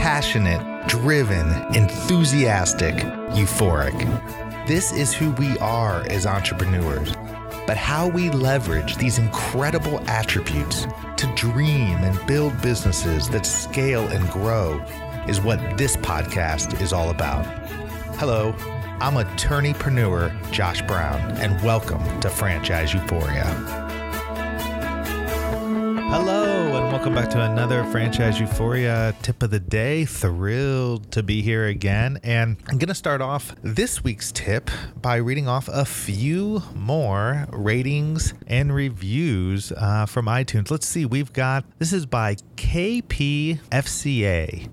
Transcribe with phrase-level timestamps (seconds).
[0.00, 2.94] Passionate, driven, enthusiastic,
[3.34, 4.66] euphoric.
[4.66, 7.12] This is who we are as entrepreneurs.
[7.66, 10.86] But how we leverage these incredible attributes
[11.18, 14.82] to dream and build businesses that scale and grow
[15.28, 17.44] is what this podcast is all about.
[18.16, 18.54] Hello,
[19.02, 23.89] I'm attorneypreneur Josh Brown, and welcome to Franchise Euphoria.
[26.12, 26.59] Hello,
[26.90, 30.04] welcome back to another Franchise Euphoria tip of the day.
[30.04, 32.18] Thrilled to be here again.
[32.24, 37.46] And I'm going to start off this week's tip by reading off a few more
[37.52, 40.68] ratings and reviews uh, from iTunes.
[40.72, 43.60] Let's see, we've got this is by KPFCA,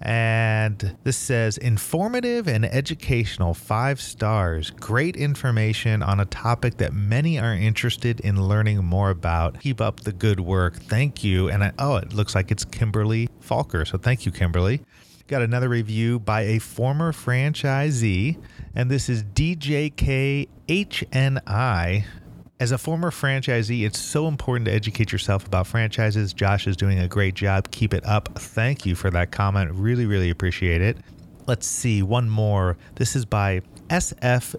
[0.00, 7.40] and this says informative and educational, five stars, great information on a topic that many
[7.40, 9.58] are interested in learning more about.
[9.60, 10.76] Keep up the good work.
[10.76, 11.50] Thank you.
[11.50, 13.86] And I, oh, it looks like it's Kimberly Falker.
[13.86, 14.82] So thank you, Kimberly.
[15.26, 18.36] Got another review by a former franchisee,
[18.74, 20.44] and this is DJKHNI.
[22.60, 26.34] As a former franchisee, it's so important to educate yourself about franchises.
[26.34, 27.70] Josh is doing a great job.
[27.70, 28.38] Keep it up.
[28.38, 29.70] Thank you for that comment.
[29.72, 30.98] Really, really appreciate it.
[31.46, 32.76] Let's see one more.
[32.94, 34.54] This is by SFBAYP.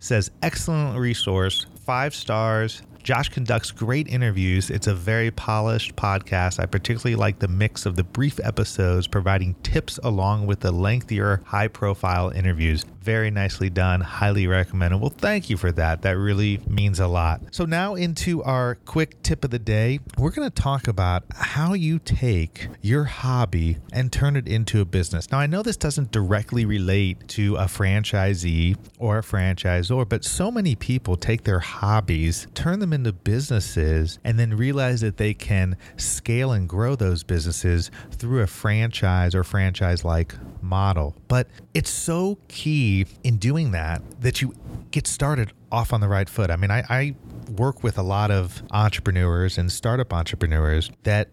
[0.00, 2.82] Says excellent resource, five stars.
[3.04, 4.70] Josh conducts great interviews.
[4.70, 6.58] It's a very polished podcast.
[6.58, 11.42] I particularly like the mix of the brief episodes providing tips along with the lengthier,
[11.44, 12.86] high profile interviews.
[13.04, 14.00] Very nicely done.
[14.00, 14.98] Highly recommended.
[14.98, 16.00] Well, thank you for that.
[16.02, 17.42] That really means a lot.
[17.50, 20.00] So, now into our quick tip of the day.
[20.16, 24.86] We're going to talk about how you take your hobby and turn it into a
[24.86, 25.30] business.
[25.30, 30.50] Now, I know this doesn't directly relate to a franchisee or a franchisor, but so
[30.50, 35.76] many people take their hobbies, turn them into businesses, and then realize that they can
[35.98, 41.14] scale and grow those businesses through a franchise or franchise like model.
[41.28, 44.54] But it's so key in doing that that you
[44.90, 46.50] get started off on the right foot.
[46.50, 47.14] I mean, I, I
[47.56, 51.28] work with a lot of entrepreneurs and startup entrepreneurs that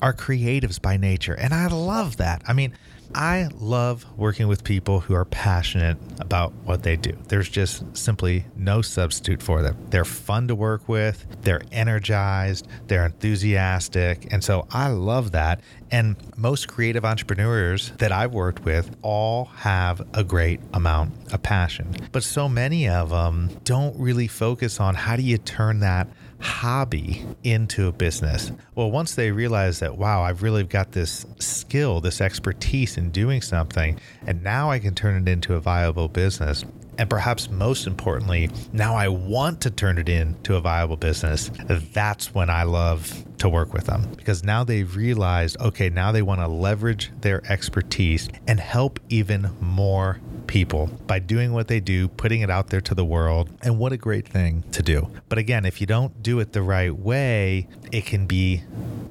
[0.00, 2.42] are creatives by nature, and I love that.
[2.46, 2.72] I mean,
[3.14, 7.16] I love working with people who are passionate about what they do.
[7.28, 9.76] There's just simply no substitute for them.
[9.90, 14.32] They're fun to work with, they're energized, they're enthusiastic.
[14.32, 15.60] And so I love that.
[15.90, 21.94] And most creative entrepreneurs that I've worked with all have a great amount of passion.
[22.12, 26.08] But so many of them don't really focus on how do you turn that
[26.40, 28.52] hobby into a business.
[28.74, 33.42] Well, once they realize that, wow, I've really got this skill, this expertise in doing
[33.42, 36.64] something, and now I can turn it into a viable business.
[36.96, 41.48] And perhaps most importantly, now I want to turn it into a viable business.
[41.68, 46.22] That's when I love to work with them because now they've realized, okay, now they
[46.22, 52.08] want to leverage their expertise and help even more people by doing what they do,
[52.08, 53.50] putting it out there to the world.
[53.62, 55.08] And what a great thing to do.
[55.28, 58.62] But again, if you don't do it the right way, it can be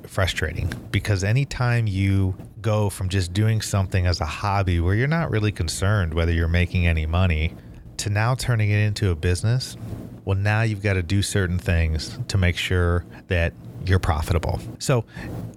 [0.06, 5.30] frustrating because anytime you go from just doing something as a hobby where you're not
[5.30, 7.54] really concerned whether you're making any money
[7.98, 9.78] to now turning it into a business,
[10.26, 13.54] well, now you've got to do certain things to make sure that
[13.86, 14.60] you're profitable.
[14.80, 15.06] So,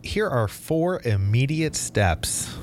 [0.03, 2.55] here are four immediate steps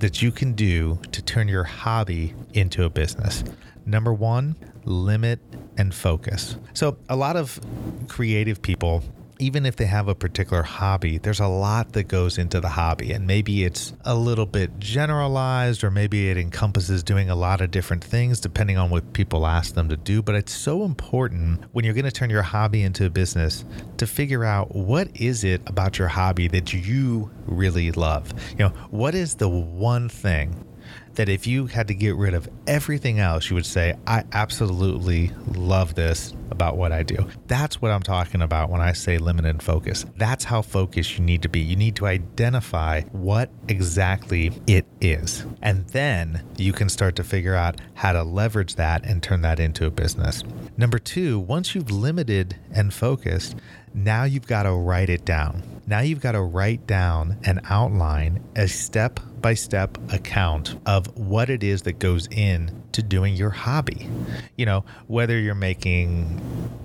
[0.00, 3.44] that you can do to turn your hobby into a business.
[3.86, 5.40] Number one, limit
[5.76, 6.56] and focus.
[6.74, 7.60] So, a lot of
[8.08, 9.02] creative people
[9.40, 13.12] even if they have a particular hobby, there's a lot that goes into the hobby.
[13.12, 17.70] And maybe it's a little bit generalized, or maybe it encompasses doing a lot of
[17.70, 20.22] different things depending on what people ask them to do.
[20.22, 23.64] But it's so important when you're going to turn your hobby into a business
[23.96, 28.32] to figure out what is it about your hobby that you really love.
[28.52, 30.64] You know, what is the one thing
[31.14, 35.30] that if you had to get rid of everything else, you would say, I absolutely
[35.54, 37.28] love this about what I do.
[37.46, 40.06] That's what I'm talking about when I say limited focus.
[40.16, 41.60] That's how focused you need to be.
[41.60, 45.44] You need to identify what exactly it is.
[45.62, 49.60] And then you can start to figure out how to leverage that and turn that
[49.60, 50.42] into a business.
[50.80, 53.54] Number two, once you've limited and focused,
[53.92, 55.62] now you've got to write it down.
[55.86, 61.50] Now you've got to write down and outline a step by step account of what
[61.50, 64.08] it is that goes in to doing your hobby.
[64.56, 66.40] You know, whether you're making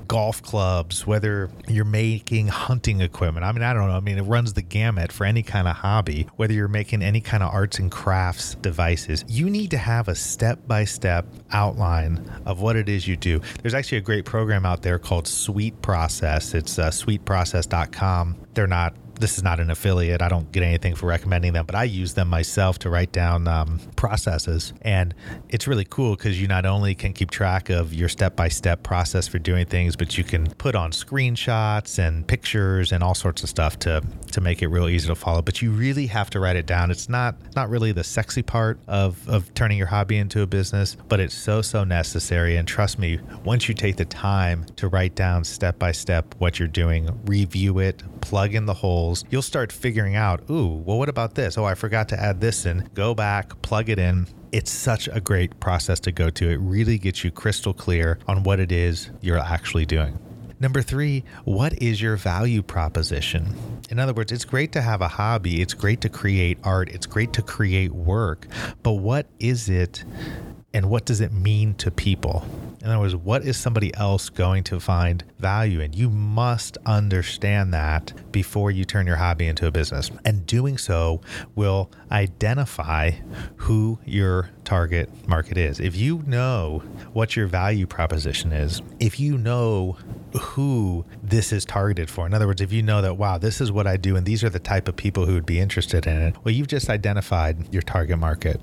[0.08, 3.46] golf clubs, whether you're making hunting equipment.
[3.46, 3.96] I mean, I don't know.
[3.96, 7.22] I mean, it runs the gamut for any kind of hobby, whether you're making any
[7.22, 9.26] kind of arts and crafts devices.
[9.28, 13.42] You need to have a step by step outline of what it is you do.
[13.62, 16.54] There's actually a great program out there called Sweet Process.
[16.54, 18.36] It's uh, sweetprocess.com.
[18.54, 20.22] They're not this is not an affiliate.
[20.22, 23.48] I don't get anything for recommending them, but I use them myself to write down
[23.48, 24.74] um, processes.
[24.82, 25.14] And
[25.50, 28.84] it's really cool because you not only can keep track of your step by step
[28.84, 33.44] process for doing things, but you can put on screenshots and pictures and all sorts
[33.44, 34.02] of stuff to,
[34.32, 35.42] to make it real easy to follow.
[35.42, 36.92] But you really have to write it down.
[36.92, 40.96] It's not, not really the sexy part of, of turning your hobby into a business,
[41.08, 42.58] but it's so, so necessary.
[42.58, 46.60] And trust me, once you take the time to write down step by step what
[46.60, 51.10] you're doing, review it, plug in the holes, you'll start figuring out, ooh, well, what
[51.10, 51.58] about this?
[51.58, 52.90] Oh, I forgot to add this in.
[52.94, 54.28] Go back, plug it in.
[54.52, 56.50] It's such a great process to go to.
[56.50, 60.18] It really gets you crystal clear on what it is you're actually doing.
[60.60, 63.56] Number three, what is your value proposition?
[63.90, 67.06] In other words, it's great to have a hobby, it's great to create art, it's
[67.06, 68.48] great to create work,
[68.82, 70.06] but what is it
[70.76, 72.46] and what does it mean to people?
[72.82, 75.94] In other words, what is somebody else going to find value in?
[75.94, 80.12] You must understand that before you turn your hobby into a business.
[80.26, 81.22] And doing so
[81.56, 83.12] will identify
[83.56, 85.80] who your target market is.
[85.80, 86.84] If you know
[87.14, 89.96] what your value proposition is, if you know
[90.42, 93.72] who this is targeted for, in other words, if you know that, wow, this is
[93.72, 96.22] what I do and these are the type of people who would be interested in
[96.22, 98.60] it, well, you've just identified your target market.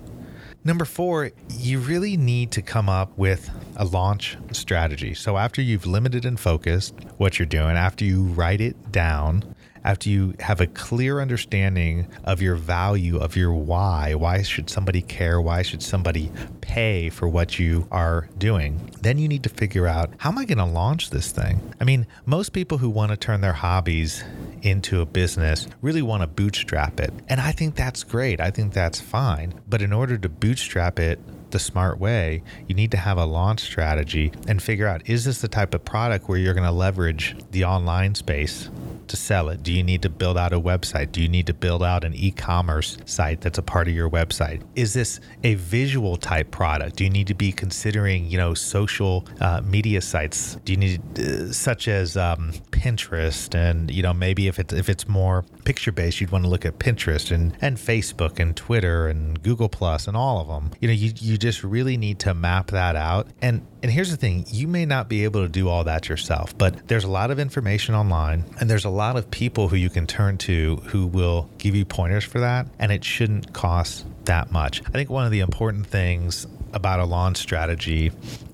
[0.64, 5.12] Number four, you really need to come up with a launch strategy.
[5.12, 10.08] So, after you've limited and focused what you're doing, after you write it down, after
[10.08, 15.40] you have a clear understanding of your value, of your why, why should somebody care?
[15.40, 16.30] Why should somebody
[16.60, 18.88] pay for what you are doing?
[19.00, 21.74] Then you need to figure out how am I going to launch this thing?
[21.80, 24.22] I mean, most people who want to turn their hobbies
[24.62, 27.12] into a business really want to bootstrap it.
[27.28, 28.40] And I think that's great.
[28.40, 29.60] I think that's fine.
[29.68, 31.18] But in order to bootstrap it,
[31.52, 35.40] the smart way, you need to have a launch strategy and figure out is this
[35.40, 38.68] the type of product where you're going to leverage the online space
[39.08, 39.62] to sell it?
[39.62, 41.12] Do you need to build out a website?
[41.12, 44.10] Do you need to build out an e commerce site that's a part of your
[44.10, 44.62] website?
[44.74, 46.96] Is this a visual type product?
[46.96, 50.56] Do you need to be considering, you know, social uh, media sites?
[50.64, 53.54] Do you need, uh, such as um, Pinterest?
[53.54, 56.64] And, you know, maybe if it's, if it's more picture based, you'd want to look
[56.64, 60.70] at Pinterest and, and Facebook and Twitter and Google Plus and all of them.
[60.80, 63.26] You know, you, you just really need to map that out.
[63.42, 66.56] And and here's the thing, you may not be able to do all that yourself,
[66.56, 69.90] but there's a lot of information online and there's a lot of people who you
[69.90, 74.52] can turn to who will give you pointers for that and it shouldn't cost that
[74.52, 74.82] much.
[74.86, 78.12] I think one of the important things about a launch strategy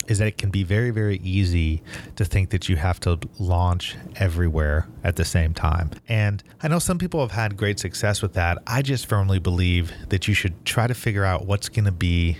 [0.08, 1.82] is that it can be very, very easy
[2.17, 5.91] to think that you have to launch everywhere at the same time.
[6.08, 8.58] And I know some people have had great success with that.
[8.67, 12.38] I just firmly believe that you should try to figure out what's going to be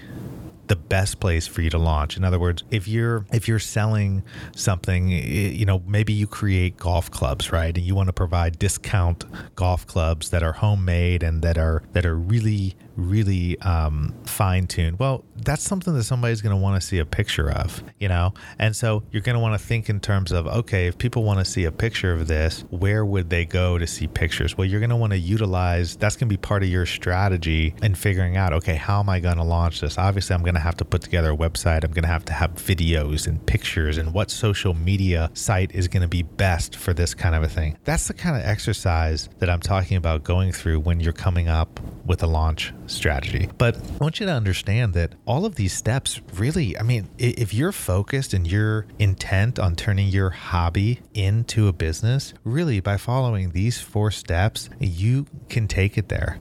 [0.69, 2.17] the best place for you to launch.
[2.17, 4.23] In other words, if you're if you're selling
[4.55, 7.76] something, you know, maybe you create golf clubs, right?
[7.76, 9.25] And you want to provide discount
[9.56, 14.99] golf clubs that are homemade and that are that are really really um, fine tuned.
[14.99, 18.35] Well, that's something that somebody's going to want to see a picture of, you know?
[18.59, 21.39] And so you're going to want to think in terms of, okay, if people want
[21.39, 24.59] to see a picture of this, where would they go to see pictures?
[24.59, 27.75] Well, you're going to want to utilize that's going to be part of your strategy
[27.83, 29.97] in figuring out, okay, how am I going to launch this?
[29.97, 31.85] Obviously, I'm going to have to put together a website.
[31.85, 35.87] I'm going to have to have videos and pictures and what social media site is
[35.87, 37.79] going to be best for this kind of a thing.
[37.85, 41.81] That's the kind of exercise that I'm talking about going through when you're coming up
[42.05, 43.49] with a launch strategy.
[43.59, 47.55] But I want you to understand that all of these steps really, I mean, if
[47.55, 53.51] you're focused and you're intent on turning your hobby into a business, really by following
[53.51, 56.39] these four steps, you can take it there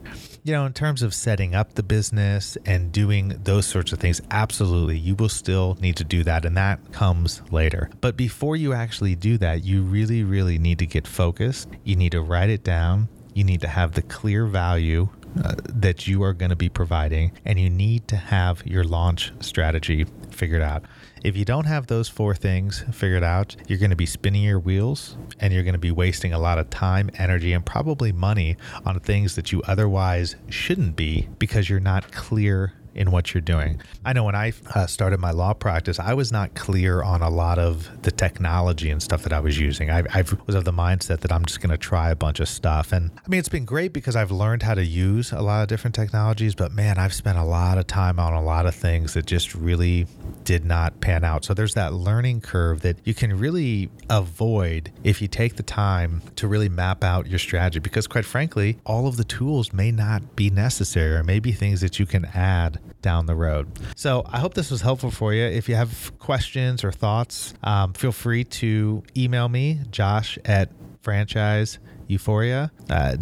[0.48, 4.22] you know, in terms of setting up the business and doing those sorts of things,
[4.32, 6.46] absolutely, you will still need to do that.
[6.46, 7.89] And that comes later.
[8.00, 11.68] But before you actually do that, you really, really need to get focused.
[11.84, 13.10] You need to write it down.
[13.34, 15.10] You need to have the clear value
[15.44, 19.32] uh, that you are going to be providing, and you need to have your launch
[19.39, 20.84] strategy figured out.
[21.24, 24.60] If you don't have those four things figured out, you're going to be spinning your
[24.60, 28.56] wheels and you're going to be wasting a lot of time, energy, and probably money
[28.86, 33.82] on things that you otherwise shouldn't be because you're not clear in what you're doing.
[34.04, 37.30] I know when I uh, started my law practice, I was not clear on a
[37.30, 39.89] lot of the technology and stuff that I was using.
[39.89, 42.50] I, I was of the mindset that I'm just going to try a bunch of
[42.50, 42.92] stuff.
[42.92, 45.68] And I mean, it's been great because I've learned how to use a lot of
[45.68, 49.13] different technologies, but man, I've spent a lot of time on a lot of things
[49.13, 50.08] that just really
[50.44, 51.46] did not pan out.
[51.46, 56.22] So there's that learning curve that you can really avoid if you take the time
[56.38, 60.36] to really map out your strategy because quite frankly, all of the tools may not
[60.36, 63.68] be necessary or maybe things that you can add down the road.
[63.96, 65.44] So I hope this was helpful for you.
[65.44, 70.70] If you have questions or thoughts, um, feel free to email me, josh at
[71.04, 72.72] franchiseeuphoria.com.
[72.89, 73.16] Uh,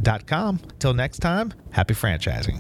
[0.79, 2.60] Till next time, happy franchising.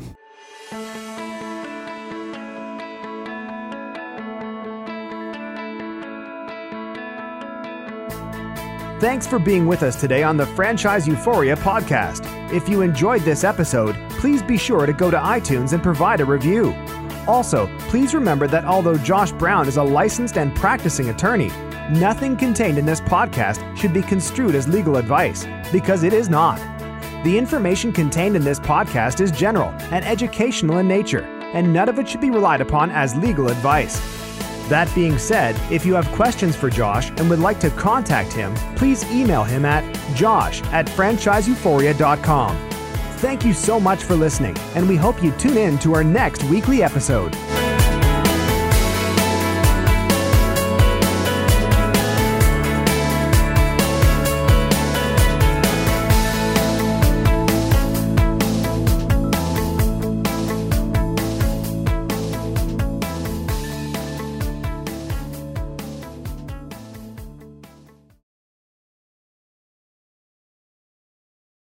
[9.01, 12.23] Thanks for being with us today on the Franchise Euphoria podcast.
[12.51, 16.25] If you enjoyed this episode, please be sure to go to iTunes and provide a
[16.25, 16.71] review.
[17.27, 21.49] Also, please remember that although Josh Brown is a licensed and practicing attorney,
[21.91, 26.57] nothing contained in this podcast should be construed as legal advice, because it is not.
[27.23, 31.97] The information contained in this podcast is general and educational in nature, and none of
[31.97, 33.99] it should be relied upon as legal advice.
[34.69, 38.53] That being said, if you have questions for Josh and would like to contact him,
[38.75, 39.83] please email him at
[40.15, 42.74] josh at franchiseeuphoria.com.
[43.17, 46.43] Thank you so much for listening, and we hope you tune in to our next
[46.43, 47.33] weekly episode.